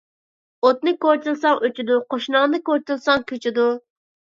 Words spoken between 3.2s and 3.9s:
كۆچىدۇ.